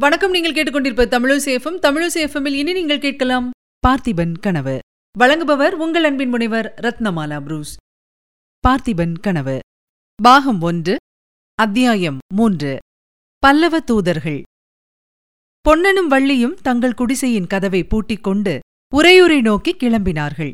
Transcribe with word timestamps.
வணக்கம் 0.00 0.30
நீங்கள் 0.30 0.52
கேட்டுக்கொண்டிருப்ப 0.52 1.04
தமிழசேஃபம் 1.06 1.76
தமிழசேஃபமில் 1.82 2.52
இனி 2.52 2.72
நீங்கள் 2.72 2.98
கேட்கலாம் 2.98 3.50
பார்த்திபன் 3.86 4.32
கனவு. 4.40 4.78
வழங்குபவர் 5.18 5.70
உங்கள் 5.70 6.04
அன்பின் 6.04 6.28
முனைவர் 6.28 6.74
ரத்னமாலா 6.76 7.40
புரூஸ். 7.40 7.76
பார்த்திபன் 8.68 9.14
கனவு. 9.20 9.58
பாகம் 10.22 10.60
ஒன்று 10.60 10.96
அத்தியாயம் 11.54 12.18
மூன்று. 12.34 12.76
பல்லவ 13.38 13.80
தூதர்கள். 13.80 14.42
பொன்னனும் 15.60 16.10
வள்ளியும் 16.10 16.56
தங்கள் 16.62 16.94
குடிசையின் 16.94 17.46
கதவை 17.46 17.84
பூட்டிக் 17.84 18.22
கொண்டு 18.22 18.58
உறையூரை 18.96 19.40
நோக்கி 19.40 19.74
கிளம்பினார்கள். 19.74 20.52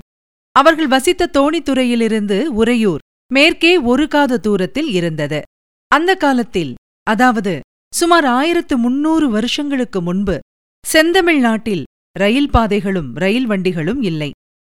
அவர்கள் 0.52 0.86
வசித்த 0.86 1.30
தோணித்துறையிலிருந்து 1.32 2.44
உறையூர் 2.44 2.98
மேற்கே 3.34 3.76
ஒரு 3.76 4.08
காத 4.08 4.38
தூரத்தில் 4.38 4.92
இருந்தது. 4.92 5.42
அந்த 5.88 6.14
காலத்தில் 6.14 6.74
அதாவது 7.02 7.60
சுமார் 7.92 8.24
ஆயிரத்து 8.24 8.76
முன்னூறு 8.76 9.30
வருஷங்களுக்கு 9.30 10.02
முன்பு 10.02 10.38
செந்தமிழ் 10.86 11.38
நாட்டில் 11.38 11.84
ரயில் 12.18 12.50
பாதைகளும் 12.50 13.14
ரயில் 13.14 13.46
வண்டிகளும் 13.46 14.02
இல்லை. 14.02 14.30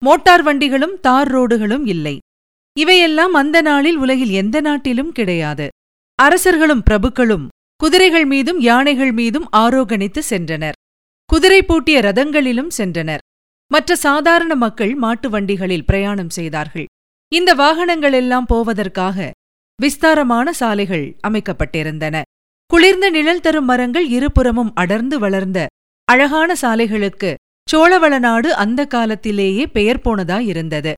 மோட்டார் 0.04 0.42
வண்டிகளும் 0.42 1.00
தார் 1.00 1.30
ரோடுகளும் 1.34 1.86
இல்லை. 1.86 2.18
இவையெல்லாம் 2.78 3.32
அந்த 3.32 3.60
நாளில் 3.60 3.96
உலகில் 3.96 4.30
எந்த 4.30 4.60
நாட்டிலும் 4.60 5.12
கிடையாது. 5.12 5.68
அரசர்களும் 6.22 6.82
பிரபுக்களும் 6.90 7.46
குதிரைகள் 7.76 8.24
மீதும் 8.24 8.60
யானைகள் 8.60 9.12
மீதும் 9.12 9.48
ஆரோகணித்து 9.56 10.22
சென்றனர். 10.30 10.72
குதிரை 11.26 11.62
பூட்டிய 11.62 12.00
ரதங்களிலும் 12.00 12.68
சென்றனர். 12.78 13.22
மற்ற 13.72 13.96
சாதாரண 13.96 14.54
மக்கள் 14.54 14.94
மாட்டு 14.94 15.30
வண்டிகளில் 15.30 15.84
பிரயாணம் 15.84 16.30
செய்தார்கள். 16.30 16.84
இந்த 17.28 17.54
வாகனங்களெல்லாம் 17.54 18.46
போவதற்காக 18.46 19.30
விஸ்தாரமான 19.80 20.52
சாலைகள் 20.52 21.16
அமைக்கப்பட்டிருந்தன. 21.28 22.22
குளிர்ந்த 22.72 23.10
நிழல் 23.10 23.40
தரும் 23.40 23.64
மரங்கள் 23.64 24.06
இருபுறமும் 24.08 24.70
அடர்ந்து 24.74 25.18
வளர்ந்த 25.18 25.66
அழகான 26.04 26.54
சாலைகளுக்கு 26.60 27.34
சோழவள 27.72 28.18
நாடு 28.18 28.54
அந்த 28.54 28.86
காலத்திலேயே 28.86 29.66
பெயர் 29.66 30.00
போனதாயிருந்தது 30.04 30.92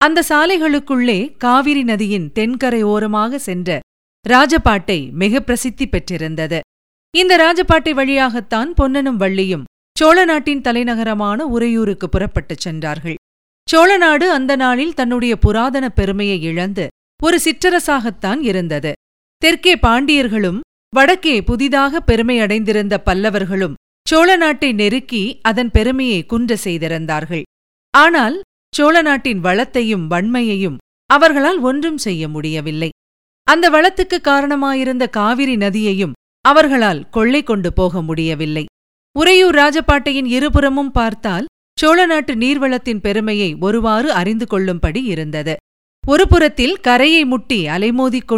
அந்த 0.00 0.22
சாலைகளுக்குள்ளே 0.28 1.36
காவிரி 1.36 1.82
நதியின் 1.82 2.32
தென்கரை 2.32 2.82
ஓரமாக 2.82 3.38
சென்ற 3.38 3.78
ராஜபாட்டை 4.28 4.98
மிக 5.12 5.40
பிரசித்தி 5.40 5.88
பெற்றிருந்தது. 5.88 6.60
இந்த 7.14 7.32
ராஜபாட்டை 7.36 7.94
வழியாகத்தான் 7.94 8.74
பொன்னனும் 8.74 9.20
வள்ளியும் 9.20 9.64
சோழ 9.98 10.24
நாட்டின் 10.24 10.60
தலைநகரமான 10.60 11.38
உறையூருக்கு 11.46 12.08
புறப்பட்டுச் 12.08 12.60
சென்றார்கள். 12.60 13.14
சோழ 13.68 13.96
நாடு 13.96 14.30
அந்த 14.30 14.56
நாளில் 14.56 14.94
தன்னுடைய 14.94 15.36
புராதன 15.36 15.88
பெருமையை 15.88 16.42
இழந்து 16.42 16.86
ஒரு 17.22 17.40
சிற்றரசாகத்தான் 17.44 18.40
இருந்தது. 18.42 18.92
தெற்கே 19.42 19.76
பாண்டியர்களும் 19.76 20.60
வடக்கே 20.96 21.36
புதிதாக 21.42 22.00
பெருமையடைந்திருந்த 22.06 22.94
பல்லவர்களும் 23.06 23.74
சோழ 24.06 24.36
நாட்டை 24.36 24.72
நெருக்கி 24.72 25.22
அதன் 25.42 25.70
பெருமையை 25.70 26.20
குன்ற 26.26 26.56
செய்திருந்தார்கள். 26.56 27.42
ஆனால் 27.94 28.36
சோழ 28.74 29.02
நாட்டின் 29.02 29.40
வளத்தையும் 29.40 30.04
வன்மையையும் 30.06 30.76
அவர்களால் 31.10 31.58
ஒன்றும் 31.60 31.98
செய்ய 31.98 32.28
முடியவில்லை. 32.28 32.88
அந்த 33.46 33.66
வளத்துக்கு 33.70 34.18
காரணமாயிருந்த 34.20 35.04
காவிரி 35.08 35.56
நதியையும் 35.56 36.16
அவர்களால் 36.44 37.02
கொள்ளை 37.10 37.42
கொண்டு 37.42 37.72
போக 37.72 38.02
முடியவில்லை. 38.02 38.64
உறையூர் 39.16 39.54
ராஜபாட்டையின் 39.54 40.30
இருபுறமும் 40.36 40.92
பார்த்தால் 40.92 41.50
சோழ 41.78 41.98
நாட்டு 42.06 42.34
நீர்வளத்தின் 42.34 43.00
பெருமையை 43.00 43.50
ஒருவாறு 43.60 44.08
அறிந்து 44.12 44.46
கொள்ளும்படி 44.46 45.02
இருந்தது. 45.04 45.56
ஒரு 46.04 46.26
புறத்தில் 46.28 46.76
கரையை 46.80 47.24
முட்டி 47.24 47.60
அலைமோதிக் 47.66 48.30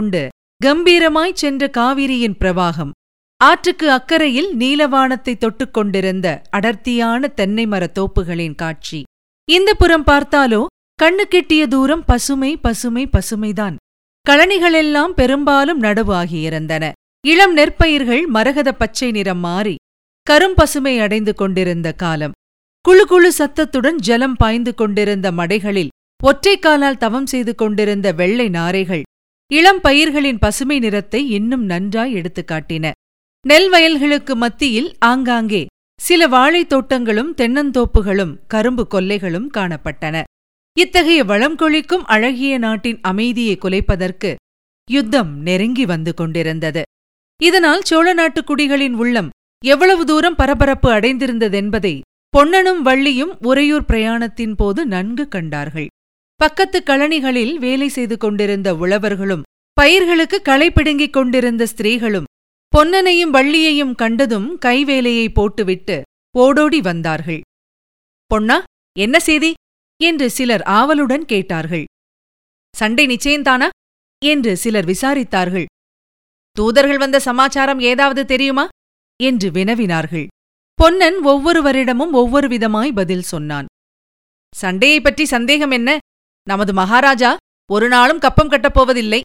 கம்பீரமாய் 0.65 1.31
கம்பீரமாய்ச் 1.31 1.33
சென்ற 1.33 1.69
காவிரியின் 1.69 2.37
பிரவாகம். 2.39 2.91
ஆற்றுக்கு 3.37 3.91
அக்கறையில் 3.91 4.57
நீலவானத்தை 4.59 5.37
தொட்டுக் 5.37 5.75
கொண்டிருந்த 5.75 6.43
அடர்த்தியான 6.51 7.29
தென்னை 7.29 7.67
மரத் 7.67 7.99
தோப்புகளின் 7.99 8.55
காட்சி. 8.55 9.03
இந்த 9.51 9.75
புறம் 9.75 10.05
பார்த்தாலோ 10.05 10.67
கண்ணு 11.03 11.25
கெட்டிய 11.31 11.67
தூரம் 11.67 12.05
பசுமை 12.05 12.57
பசுமை 12.57 13.09
பசுமைதான். 13.13 13.75
களனிகளெல்லாம் 14.31 15.09
பெரும்பாலும் 15.09 15.83
நடுவாகியிருந்தன 15.83 16.93
இளம் 17.27 17.57
நெற்பயிர்கள் 17.57 18.27
மரகத 18.27 18.73
பச்சை 18.73 19.11
நிறம் 19.11 19.39
மாறி 19.39 19.75
கரும்பசுமை 20.31 21.01
அடைந்து 21.01 21.35
கொண்டிருந்த 21.35 21.93
காலம். 21.93 22.33
குழு 22.81 23.07
குழு 23.07 23.33
சத்தத்துடன் 23.33 23.97
ஜலம் 23.97 24.35
பாய்ந்து 24.35 24.75
கொண்டிருந்த 24.75 25.33
மடைகளில் 25.33 25.89
ஒற்றைக்காலால் 26.25 26.97
தவம் 26.97 27.27
செய்து 27.27 27.55
கொண்டிருந்த 27.55 28.13
வெள்ளை 28.13 28.49
நாரைகள் 28.49 29.03
இளம் 29.53 29.81
பயிர்களின் 29.81 30.39
பசுமை 30.39 30.79
நிறத்தை 30.79 31.31
இன்னும் 31.31 31.65
நன்றாய் 31.65 32.13
எடுத்துக் 32.13 32.51
காட்டின 32.51 32.91
நெல் 33.47 33.69
வயல்களுக்கு 33.69 34.37
மத்தியில் 34.37 34.97
ஆங்காங்கே 34.99 35.67
சில 36.01 36.27
வாழைத் 36.27 36.69
தோட்டங்களும் 36.69 37.35
தென்னந்தோப்புகளும் 37.35 38.39
கரும்பு 38.49 38.87
கொல்லைகளும் 38.91 39.49
காணப்பட்டன. 39.55 40.23
இத்தகைய 40.79 41.25
வளம் 41.25 41.57
கொழிக்கும் 41.57 42.05
அழகிய 42.05 42.59
நாட்டின் 42.59 42.99
அமைதியை 43.03 43.59
குலைப்பதற்கு 43.59 44.35
யுத்தம் 44.91 45.41
நெருங்கி 45.41 45.85
வந்து 45.85 46.15
கொண்டிருந்தது. 46.15 46.83
இதனால் 47.43 47.83
சோழ 47.83 48.13
நாட்டுக் 48.13 48.51
குடிகளின் 48.51 48.93
உள்ளம் 48.93 49.29
எவ்வளவு 49.65 50.05
தூரம் 50.05 50.35
பரபரப்பு 50.35 50.91
அடைந்திருந்ததென்பதை 50.91 52.01
பொன்னனும் 52.29 52.85
வள்ளியும் 52.85 53.37
உறையூர் 53.47 53.85
பிரயாணத்தின் 53.93 54.55
போது 54.57 54.87
நன்கு 54.87 55.29
கண்டார்கள். 55.29 55.87
பக்கத்து 56.43 56.83
கழனிகளில் 56.87 57.55
வேலை 57.55 57.89
செய்து 57.89 58.17
கொண்டிருந்த 58.17 58.75
உழவர்களும் 58.75 59.43
பயிர்களுக்கு 59.73 60.43
களை 60.43 60.71
பிடுங்கிக் 60.71 61.13
கொண்டிருந்த 61.13 61.67
ஸ்திரீகளும் 61.67 62.25
பொன்னனையும் 62.77 63.31
வள்ளியையும் 63.31 63.95
கண்டதும் 63.95 64.59
கைவேலையை 64.59 65.33
போட்டுவிட்டு 65.33 66.03
ஓடோடி 66.39 66.81
வந்தார்கள். 66.81 67.41
பொன்னா 68.27 68.63
என்ன 68.99 69.21
செய்தி? 69.21 69.53
என்று 70.03 70.31
சிலர் 70.31 70.63
ஆவலுடன் 70.63 71.25
கேட்டார்கள். 71.25 71.85
சண்டை 72.77 73.07
நிச்சயந்தானா 73.07 73.69
என்று 74.25 74.57
சிலர் 74.57 74.85
விசாரித்தார்கள். 74.85 75.65
தூதர்கள் 76.53 76.99
வந்த 76.99 77.21
சமாச்சாரம் 77.21 77.81
ஏதாவது 77.81 78.25
தெரியுமா? 78.25 78.69
என்று 79.23 79.51
வினவினார்கள். 79.51 80.27
பொன்னன் 80.75 81.19
ஒவ்வொருவரிடமும் 81.27 82.13
ஒவ்வொரு 82.13 82.49
விதமாய் 82.49 82.95
பதில் 82.95 83.23
சொன்னான். 83.23 83.67
சண்டையைப் 84.57 85.03
பற்றி 85.03 85.25
சந்தேகம் 85.25 85.71
என்ன? 85.71 85.99
நமது 86.49 86.73
மகாராஜா 86.73 87.37
ஒரு 87.71 87.89
நாளும் 87.89 88.19
கப்பம் 88.19 88.51
கட்டப்போவதில்லை 88.51 89.21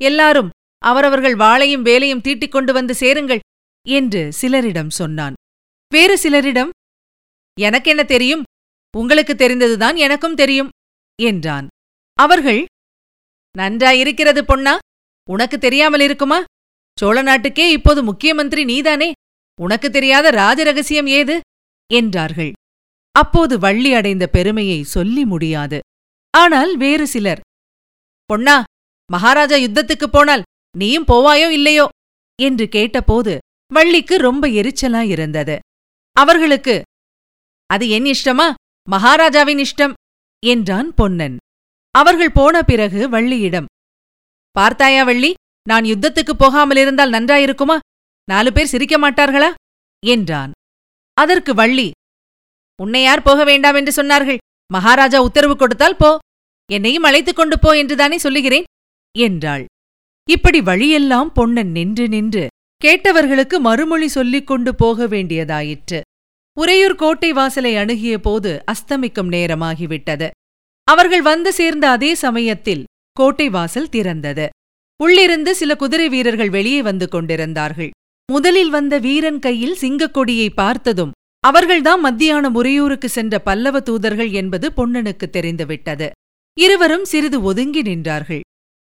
எல்லாரும் 0.00 0.50
அவரவர்கள் 0.82 1.36
வாளையும் 1.36 1.82
வேலையும் 1.82 2.20
தீட்டிக் 2.20 2.52
கொண்டு 2.52 2.72
வந்து 2.72 2.94
சேருங்கள் 2.94 3.42
என்று 3.86 4.22
சிலரிடம் 4.40 4.90
சொன்னான். 4.90 5.34
வேறு 5.92 6.14
சிலரிடம் 6.18 6.70
எனக்கென்ன 7.60 8.02
தெரியும்? 8.04 8.42
உங்களுக்கு 8.96 9.34
தெரிந்ததுதான் 9.34 9.96
எனக்கும் 9.96 10.34
தெரியும் 10.34 10.68
என்றான். 11.22 11.66
அவர்கள் 12.18 12.64
நன்றாயிருக்கிறது 13.58 14.44
பொன்னா 14.44 14.78
உனக்கு 15.30 15.58
தெரியாமல் 15.58 16.00
இருக்குமா? 16.00 16.38
சோழ 16.98 17.22
நாட்டுக்கே 17.22 17.70
இப்போது 17.70 18.02
முக்கிய 18.02 18.34
மந்திரி 18.34 18.64
நீதானே? 18.64 19.12
உனக்கு 19.60 19.90
தெரியாத 19.90 20.30
ராஜ 20.30 20.62
ரகசியம் 20.62 21.06
ஏது? 21.06 21.40
என்றார்கள். 21.92 22.52
அப்போது 23.12 23.58
வள்ளி 23.58 23.92
அடைந்த 23.92 24.26
பெருமையை 24.26 24.82
சொல்லி 24.82 25.24
முடியாது. 25.24 25.80
ஆனால் 26.34 26.76
வேறு 26.76 27.06
சிலர். 27.06 27.40
பொன்னா 28.24 28.64
மகாராஜா 29.10 29.56
யுத்தத்துக்குப் 29.56 30.12
போனால் 30.12 30.42
நீயும் 30.78 31.06
போவாயோ 31.06 31.48
இல்லையோ? 31.48 31.88
என்று 32.42 32.68
கேட்டபோது 32.68 33.38
வள்ளிக்கு 33.72 34.16
ரொம்ப 34.18 34.48
எரிச்சலாயிருந்தது. 34.48 35.58
அவர்களுக்கு 36.12 36.82
அது 37.66 37.88
என் 37.88 38.04
இஷ்டமா? 38.04 38.54
மகாராஜாவின் 38.90 39.58
இஷ்டம்? 39.58 39.92
என்றான் 40.46 40.94
பொன்னன். 40.94 41.36
அவர்கள் 41.90 42.32
போன 42.32 42.62
பிறகு 42.62 43.08
வள்ளியிடம் 43.10 43.68
பார்த்தாயா 44.50 45.02
வள்ளி 45.04 45.34
நான் 45.68 45.84
யுத்தத்துக்குப் 45.84 46.40
போகாமலிருந்தால் 46.40 47.14
நன்றாயிருக்குமா? 47.16 47.76
நாலு 48.24 48.52
பேர் 48.52 48.66
சிரிக்க 48.66 48.94
மாட்டார்களா? 48.98 49.50
என்றான். 50.06 50.52
அதற்கு 51.14 51.54
வள்ளி 51.54 51.90
உன்னை 52.82 53.02
யார் 53.02 53.22
போக 53.22 53.44
வேண்டாம் 53.44 53.74
என்று 53.74 54.02
சொன்னார்கள்? 54.02 54.38
மகாராஜா 54.72 55.22
உத்தரவு 55.22 55.56
கொடுத்தால் 55.56 55.96
போ. 55.96 56.18
என்னையும் 56.72 57.02
அழைத்துக் 57.02 57.36
கொண்டு 57.36 57.58
போ 57.58 57.76
என்றுதானே 57.76 58.18
சொல்லுகிறேன்? 58.18 58.64
என்றாள். 59.18 59.64
இப்படி 60.30 60.60
வழியெல்லாம் 60.60 61.32
பொன்னன் 61.32 61.70
நின்று 61.70 62.08
நின்று 62.08 62.46
கேட்டவர்களுக்கு 62.84 63.58
மறுமொழி 63.58 64.08
சொல்லிக் 64.08 64.46
கொண்டு 64.46 64.74
போக 64.74 65.06
வேண்டியதாயிற்று. 65.06 66.00
உறையூர் 66.58 66.94
கோட்டை 66.94 67.32
வாசலை 67.32 67.76
அணுகிய 67.76 68.18
போது 68.18 68.64
அஸ்தமிக்கும் 68.72 69.30
நேரமாகிவிட்டது. 69.30 70.30
அவர்கள் 70.84 71.22
வந்து 71.22 71.52
சேர்ந்த 71.52 71.90
அதே 71.90 72.14
சமயத்தில் 72.14 72.84
கோட்டை 73.12 73.48
வாசல் 73.48 73.88
திறந்தது. 73.88 74.48
உள்ளிருந்து 75.02 75.54
சில 75.54 75.76
குதிரை 75.76 76.08
வீரர்கள் 76.08 76.50
வெளியே 76.50 76.82
வந்து 76.82 77.08
கொண்டிருந்தார்கள். 77.08 77.90
முதலில் 78.32 78.70
வந்த 78.70 78.98
வீரன் 78.98 79.38
கையில் 79.38 79.78
சிங்கக்கொடியை 79.80 80.48
பார்த்ததும் 80.54 81.10
அவர்கள்தான் 81.40 82.00
மத்தியான 82.00 82.50
முறையூருக்கு 82.50 83.08
சென்ற 83.08 83.38
பல்லவ 83.38 83.80
தூதர்கள் 83.80 84.30
என்பது 84.30 84.72
பொன்னனுக்கு 84.76 85.30
தெரிந்துவிட்டது. 85.30 86.10
இருவரும் 86.56 87.04
சிறிது 87.04 87.42
ஒதுங்கி 87.42 87.82
நின்றார்கள். 87.82 88.40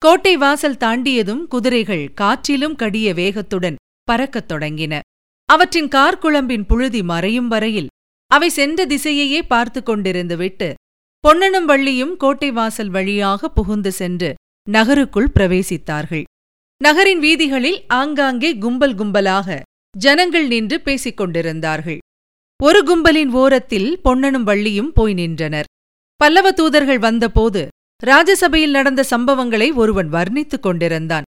கோட்டை 0.01 0.37
வாசல் 0.37 0.77
தாண்டியதும் 0.77 1.41
குதிரைகள் 1.47 2.03
காற்றிலும் 2.13 2.75
கடிய 2.75 3.13
வேகத்துடன் 3.13 3.79
பறக்கத் 4.03 4.49
தொடங்கின. 4.51 4.99
அவற்றின் 5.45 5.87
கார்குழம்பின் 5.87 6.65
புழுதி 6.67 7.01
மறையும் 7.03 7.47
வரையில் 7.47 7.87
அவை 8.31 8.49
சென்ற 8.49 8.85
திசையையே 8.85 9.41
பார்த்து 9.47 9.79
கொண்டிருந்துவிட்டு 9.81 10.73
பொன்னனும் 11.23 11.67
வள்ளியும் 11.69 12.13
கோட்டை 12.17 12.51
வாசல் 12.51 12.89
வழியாக 12.89 13.49
புகுந்து 13.49 13.91
சென்று 13.91 14.29
நகருக்குள் 14.67 15.31
பிரவேசித்தார்கள். 15.35 16.23
நகரின் 16.81 17.19
வீதிகளில் 17.19 17.79
ஆங்காங்கே 17.87 18.51
கும்பல் 18.57 18.95
கும்பலாக 18.95 19.59
ஜனங்கள் 19.97 20.47
நின்று 20.47 20.81
பேசிக் 20.81 21.17
கொண்டிருந்தார்கள். 21.17 21.99
ஒரு 22.63 22.83
கும்பலின் 22.83 23.31
ஓரத்தில் 23.31 23.99
பொன்னனும் 24.01 24.47
வள்ளியும் 24.47 24.93
போய் 24.93 25.13
நின்றனர். 25.13 25.69
பல்லவ 26.21 26.51
தூதர்கள் 26.51 26.99
வந்தபோது 26.99 27.67
ராஜசபையில் 28.03 28.71
நடந்த 28.71 29.01
சம்பவங்களை 29.09 29.73
ஒருவன் 29.73 30.09
வர்ணித்துக் 30.11 30.59
கொண்டிருந்தான். 30.59 31.23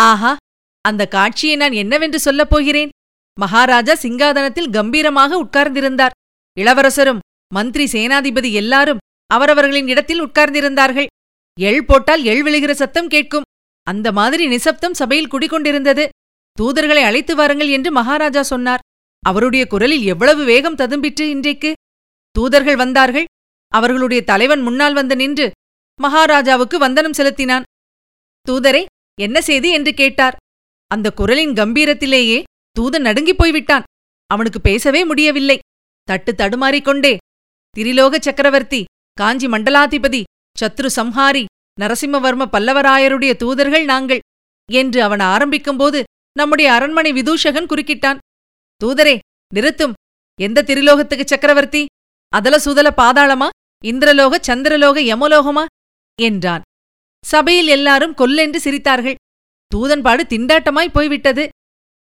ஆஹா 0.00 0.36
அந்த 0.80 1.02
காட்சியை 1.06 1.56
நான் 1.56 1.72
என்னவென்று 1.72 2.18
சொல்லப் 2.20 2.50
போகிறேன்? 2.50 2.88
மகாராஜா 3.40 3.94
சிங்காதனத்தில் 4.02 4.70
கம்பீரமாக 4.70 5.42
உட்கார்ந்திருந்தார். 5.44 6.14
இளவரசரும் 6.56 7.22
மந்திரி 7.54 7.86
சேனாதிபதி 7.92 8.50
எல்லாரும் 8.52 9.02
அவரவர்களின் 9.26 9.88
இடத்தில் 9.88 10.22
உட்கார்ந்திருந்தார்கள். 10.22 11.06
எள் 11.60 11.84
போட்டால் 11.84 12.22
எள் 12.22 12.42
விழுகிற 12.42 12.70
சத்தம் 12.70 13.08
கேட்கும். 13.08 13.48
அந்த 13.86 14.12
மாதிரி 14.12 14.46
நிசப்தம் 14.46 14.94
சபையில் 14.94 15.32
குடிகொண்டிருந்தது. 15.32 16.08
தூதர்களை 16.58 17.02
அழைத்து 17.02 17.34
வாருங்கள் 17.36 17.68
என்று 17.68 17.92
மகாராஜா 17.92 18.42
சொன்னார். 18.42 18.84
அவருடைய 19.22 19.66
குரலில் 19.66 20.04
எவ்வளவு 20.04 20.44
வேகம் 20.44 20.76
ததும்பிற்று 20.76 21.24
இன்றைக்கு? 21.36 21.72
தூதர்கள் 22.36 22.76
வந்தார்கள். 22.76 23.24
அவர்களுடைய 23.78 24.20
தலைவன் 24.24 24.62
முன்னால் 24.62 24.94
வந்து 24.94 25.16
நின்று 25.16 25.46
மகாராஜாவுக்கு 26.00 26.78
வந்தனம் 26.78 27.12
செலுத்தினான். 27.12 27.64
தூதரே 28.48 28.82
என்ன 29.20 29.40
செய்தி? 29.40 29.70
என்று 29.70 29.92
கேட்டார். 29.94 30.36
அந்த 30.90 31.12
குரலின் 31.12 31.52
கம்பீரத்திலேயே 31.52 32.38
தூதன் 32.80 33.06
நடுங்கிப் 33.08 33.38
போய்விட்டான். 33.38 33.86
அவனுக்கு 34.26 34.60
பேசவே 34.60 35.04
முடியவில்லை. 35.04 35.58
தட்டு 36.02 36.32
தடுமாறிக்கொண்டே 36.32 37.16
திரிலோக 37.76 38.18
சக்கரவர்த்தி 38.18 38.80
காஞ்சி 39.12 39.46
மண்டலாதிபதி 39.46 40.22
சத்ரு 40.60 40.88
சம்ஹாரி 40.96 41.44
நரசிம்மவர்ம 41.80 42.44
பல்லவராயருடைய 42.52 43.32
தூதர்கள் 43.36 43.84
நாங்கள் 43.84 44.20
என்று 44.72 45.02
அவன் 45.02 45.22
ஆரம்பிக்கும்போது 45.34 46.02
நம்முடைய 46.32 46.68
அரண்மனை 46.72 47.10
விதூஷகன் 47.12 47.70
குறுக்கிட்டான். 47.70 48.18
தூதரே 48.84 49.18
நிறுத்தும். 49.54 49.94
எந்த 50.40 50.62
திரிலோகத்துக்கு 50.62 51.24
சக்கரவர்த்தி? 51.24 51.82
அதல 52.28 52.58
சுதல 52.58 52.88
பாதாளமா? 52.96 53.48
இந்திரலோக 53.84 54.34
சந்திரலோக 54.46 54.98
யமலோகமா? 55.12 55.64
என்றான். 56.22 56.62
சபையில் 57.24 57.66
எல்லாரும் 57.66 58.14
கொல்லென்று 58.14 58.58
சிரித்தார்கள். 58.64 59.14
தூதன்பாடு 59.72 60.22
திண்டாட்டமாய் 60.32 60.92
போய்விட்டது. 60.92 61.48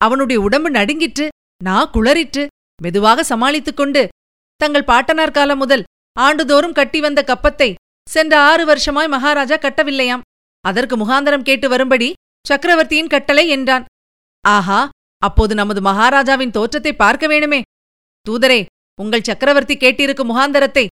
அவனுடைய 0.00 0.43
உடம்பு 0.43 0.71
நடுங்கிற்று 0.71 1.29
நா 1.65 1.91
குளறிற்று. 1.93 2.47
மெதுவாக 2.82 3.25
சமாளித்துக் 3.25 3.76
கொண்டு 3.76 4.09
தங்கள் 4.56 4.85
பாட்டனார் 4.85 5.31
காலம் 5.31 5.59
முதல் 5.59 5.82
ஆண்டுதோறும் 6.21 6.73
கட்டி 6.73 7.00
வந்த 7.00 7.21
கப்பத்தை 7.26 7.75
சென்ற 8.11 8.41
ஆறு 8.41 8.65
வருஷமாய் 8.67 9.09
மகாராஜா 9.09 9.56
கட்டவில்லையாம். 9.56 10.25
அதற்கு 10.61 10.97
முகாந்தரம் 10.97 11.43
கேட்டு 11.43 11.69
வரும்படி 11.69 12.12
சக்கரவர்த்தியின் 12.47 13.06
கட்டளை 13.06 13.49
என்றான். 13.49 13.85
ஆஹா 14.41 14.88
அப்போது 15.19 15.55
நமது 15.55 15.81
மகாராஜாவின் 15.81 16.50
தோற்றத்தை 16.50 16.93
பார்க்க 16.94 17.26
வேணுமே. 17.26 17.61
தூதரே 18.26 18.65
உங்கள் 19.00 19.23
சக்கரவர்த்தி 19.23 19.76
கேட்டிருக்கும் 19.76 20.31
முகாந்தரத்தை 20.32 20.87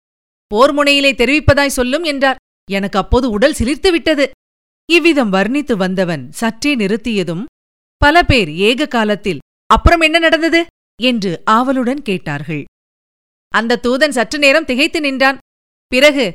போர் 0.51 0.73
முனையிலே 0.73 1.11
தெரிவிப்பதாய் 1.13 1.77
சொல்லும் 1.79 2.05
என்றார். 2.05 2.41
எனக்கு 2.69 2.99
அப்போது 2.99 3.27
உடல் 3.31 3.57
சிலிர்த்து 3.59 3.91
விட்டது 3.91 4.25
இவ்விதம் 4.89 5.33
வர்ணித்து 5.33 5.75
வந்தவன் 5.77 6.23
சற்றே 6.41 6.73
நிறுத்தியதும் 6.77 7.45
பல 8.03 8.23
பேர் 8.23 8.51
ஏக 8.69 8.87
காலத்தில் 8.87 9.43
அப்புறம் 9.67 10.01
என்ன 10.01 10.19
நடந்தது? 10.19 10.61
என்று 11.01 11.33
ஆவலுடன் 11.45 12.03
கேட்டார்கள். 12.03 12.63
அந்த 13.53 13.79
தூதன் 13.85 14.15
சற்று 14.17 14.39
நேரம் 14.39 14.65
திகைத்து 14.65 14.99
நின்றான். 15.01 15.39
பிறகு 15.93 16.27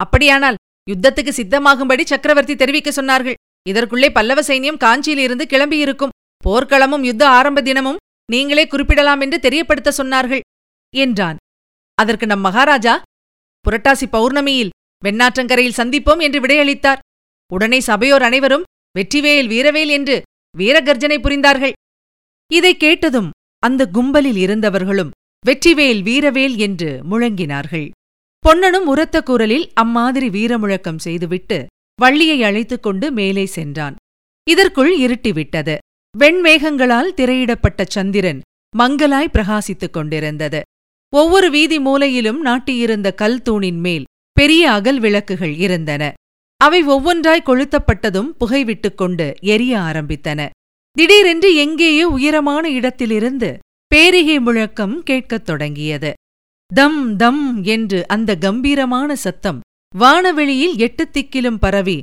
அப்படியானால் 0.00 0.60
யுத்தத்துக்கு 0.90 1.32
சித்தமாகும்படி 1.36 2.04
சக்கரவர்த்தி 2.04 2.54
தெரிவிக்க 2.56 2.90
சொன்னார்கள். 2.90 3.38
இதற்குள்ளே 3.68 4.08
பல்லவ 4.10 4.40
சைன்யம் 4.42 4.80
காஞ்சியிலிருந்து 4.84 5.44
கிளம்பியிருக்கும். 5.52 6.14
போர்க்களமும் 6.44 7.04
யுத்த 7.04 7.24
ஆரம்ப 7.28 7.62
தினமும் 7.62 8.00
நீங்களே 8.32 8.64
குறிப்பிடலாம் 8.66 9.20
என்று 9.20 9.38
தெரியப்படுத்த 9.40 9.92
சொன்னார்கள் 9.96 10.44
என்றான். 10.94 11.38
அதற்கு 11.98 12.26
நம் 12.26 12.46
மகாராஜா 12.48 12.94
புரட்டாசி 13.70 14.06
பௌர்ணமியில் 14.12 14.68
வெண்ணாற்றங்கரையில் 15.04 15.76
சந்திப்போம் 15.76 16.18
என்று 16.18 16.40
விடையளித்தார். 16.40 16.98
உடனே 17.52 17.80
சபையோர் 17.80 18.22
அனைவரும் 18.22 18.62
வெற்றிவேல் 18.98 19.46
வீரவேல் 19.46 19.88
என்று 19.88 20.22
வீரகர்ஜனை 20.58 21.20
புரிந்தார்கள். 21.20 21.72
இதைக் 22.52 22.80
கேட்டதும் 22.80 23.30
அந்த 23.58 23.86
கும்பலில் 23.86 24.36
இருந்தவர்களும் 24.36 25.10
வெற்றிவேல் 25.46 26.02
வீரவேல் 26.02 26.56
என்று 26.56 27.00
முழங்கினார்கள். 27.10 27.90
பொன்னனும் 28.38 28.86
உரத்த 28.86 29.22
குரலில் 29.22 29.70
அம்மாதிரி 29.74 30.28
வீரமுழக்கம் 30.28 30.98
செய்துவிட்டு 30.98 31.66
வள்ளியை 32.00 32.42
அழைத்துக் 32.42 32.82
கொண்டு 32.82 33.12
மேலே 33.12 33.46
சென்றான். 33.46 33.96
இதற்குள் 34.50 34.98
இருட்டிவிட்டது. 34.98 35.78
வெண்மேகங்களால் 36.18 37.14
திரையிடப்பட்ட 37.14 37.84
சந்திரன் 37.84 38.40
மங்கலாய் 38.78 39.30
பிரகாசித்துக் 39.32 39.92
கொண்டிருந்தது. 39.92 40.62
ஒவ்வொரு 41.14 41.50
வீதி 41.50 41.78
மூலையிலும் 41.78 42.40
நாட்டியிருந்த 42.40 43.14
கல் 43.14 43.42
தூணின் 43.42 43.80
மேல் 43.80 44.04
பெரிய 44.32 44.70
அகல் 44.70 45.00
விளக்குகள் 45.00 45.54
இருந்தன. 45.54 46.12
அவை 46.56 46.86
ஒவ்வொன்றாய் 46.86 47.46
கொளுத்தப்பட்டதும் 47.46 48.34
புகைவிட்டுக் 48.40 48.94
கொண்டு 48.94 49.34
எரிய 49.40 49.78
ஆரம்பித்தன. 49.78 50.48
திடீரென்று 50.92 51.54
எங்கேயோ 51.54 52.08
உயரமான 52.08 52.70
இடத்திலிருந்து 52.70 53.58
பேரிகை 53.86 54.40
முழக்கம் 54.40 55.02
கேட்கத் 55.02 55.44
தொடங்கியது. 55.44 56.12
தம் 56.74 57.16
தம் 57.16 57.62
என்று 57.62 58.08
அந்த 58.08 58.36
கம்பீரமான 58.36 59.16
சத்தம் 59.16 59.60
வானவெளியில் 59.94 60.76
எட்டு 60.76 61.08
திக்கிலும் 61.12 61.58
பரவி 61.58 62.00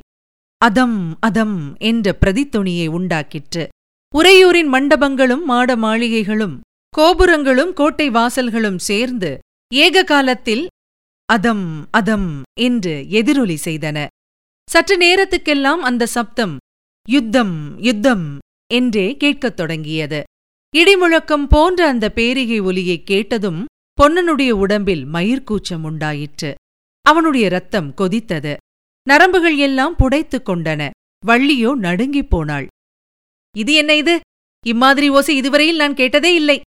அதம் 0.56 1.16
அதம் 1.20 1.76
என்ற 1.78 2.16
பிரதித்துணியை 2.20 2.88
உண்டாக்கிற்று. 2.88 3.68
உறையூரின் 4.14 4.66
மண்டபங்களும் 4.66 5.44
மாட 5.44 5.76
மாளிகைகளும் 5.76 6.60
கோபுரங்களும் 6.94 7.72
கோட்டை 7.72 8.10
வாசல்களும் 8.10 8.76
சேர்ந்து 8.76 9.38
ஏக 9.74 10.02
காலத்தில் 10.02 10.66
அதம் 11.24 11.88
அதம் 11.90 12.42
என்று 12.60 13.10
எதிரொலி 13.10 13.58
செய்தன. 13.64 14.06
சற்று 14.70 14.98
நேரத்துக்கெல்லாம் 14.98 15.76
அந்த 15.76 16.06
சப்தம் 16.06 16.56
யுத்தம் 17.08 17.80
யுத்தம் 17.80 18.38
என்றே 18.74 19.16
கேட்கத் 19.16 19.56
தொடங்கியது. 19.56 20.22
இடிமுழக்கம் 20.76 21.46
போன்ற 21.48 21.88
அந்த 21.88 22.12
பேரிகை 22.14 22.60
ஒலியைக் 22.60 23.06
கேட்டதும் 23.06 23.64
பொன்னனுடைய 24.02 24.50
உடம்பில் 24.50 25.06
மயிர்கூச்சம் 25.06 25.82
உண்டாயிற்று. 25.82 26.54
அவனுடைய 27.02 27.48
ரத்தம் 27.48 27.94
கொதித்தது. 27.94 28.56
நரம்புகள் 29.08 29.56
எல்லாம் 29.56 29.96
புடைத்துக் 29.96 30.48
கொண்டன. 30.48 30.90
வள்ளியோ 31.26 31.74
நடுங்கிப் 31.74 32.30
போனாள். 32.30 32.66
இது 33.56 33.72
என்ன 33.72 33.96
இது? 33.96 34.20
இம்மாதிரி 34.66 35.08
ஓசை 35.08 35.36
இதுவரையில் 35.36 35.76
நான் 35.76 35.94
கேட்டதே 35.94 36.34
இல்லை. 36.34 36.60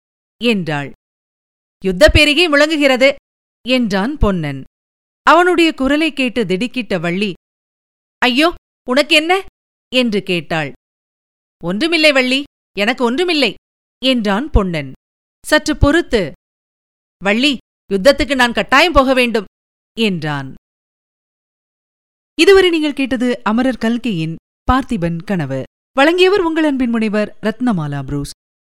என்றாள். 0.41 0.91
யுத்தப்பெருகி 1.85 2.45
முழங்குகிறது 2.49 3.09
என்றான் 3.69 4.15
பொன்னன். 4.19 4.63
அவனுடைய 5.27 5.69
குரலை 5.75 6.13
கேட்டு 6.13 6.45
திடுக்கிட்ட 6.45 6.95
வள்ளி 7.01 7.33
ஐயோ 8.23 8.49
உனக்கு 8.89 9.15
என்ன? 9.17 9.33
என்று 9.93 10.21
கேட்டாள். 10.23 10.73
ஒன்றுமில்லை 11.63 12.13
வள்ளி 12.13 12.41
எனக்கு 12.77 13.03
ஒன்றுமில்லை 13.05 13.53
என்றான் 14.03 14.51
பொன்னன். 14.51 14.93
சற்று 15.45 15.75
பொறுத்து 15.77 16.23
வள்ளி 17.23 17.53
யுத்தத்துக்கு 17.91 18.35
நான் 18.35 18.53
கட்டாயம் 18.53 18.93
போக 18.93 19.13
வேண்டும் 19.15 19.49
என்றான். 19.97 20.55
இதுவரை 22.39 22.71
நீங்கள் 22.71 22.93
கேட்டது 22.93 23.29
அமரர் 23.43 23.83
கல்கியின் 23.85 24.35
பார்த்திபன் 24.69 25.19
கனவு. 25.25 25.61
வழங்கியவர் 25.97 26.41
உங்கள் 26.41 26.65
அன்பின் 26.65 26.91
முனைவர் 26.91 27.31
ரத்னமாலா 27.43 28.01
புரூஸ். 28.03 28.33